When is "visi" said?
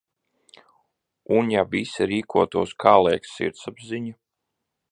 1.75-2.07